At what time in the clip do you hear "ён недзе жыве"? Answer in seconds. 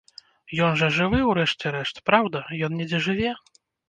2.69-3.35